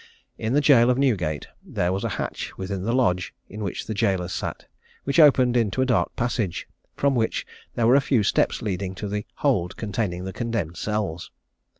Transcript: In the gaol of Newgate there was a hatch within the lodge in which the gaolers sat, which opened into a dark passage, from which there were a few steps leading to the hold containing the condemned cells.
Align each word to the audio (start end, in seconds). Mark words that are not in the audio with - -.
In 0.35 0.53
the 0.53 0.61
gaol 0.61 0.89
of 0.89 0.97
Newgate 0.97 1.45
there 1.63 1.93
was 1.93 2.03
a 2.03 2.09
hatch 2.17 2.57
within 2.57 2.81
the 2.81 2.91
lodge 2.91 3.35
in 3.47 3.63
which 3.63 3.85
the 3.85 3.93
gaolers 3.93 4.33
sat, 4.33 4.65
which 5.03 5.19
opened 5.19 5.55
into 5.55 5.79
a 5.79 5.85
dark 5.85 6.15
passage, 6.15 6.67
from 6.95 7.13
which 7.13 7.45
there 7.75 7.85
were 7.85 7.93
a 7.93 8.01
few 8.01 8.23
steps 8.23 8.63
leading 8.63 8.95
to 8.95 9.07
the 9.07 9.27
hold 9.35 9.77
containing 9.77 10.23
the 10.23 10.33
condemned 10.33 10.77
cells. 10.77 11.29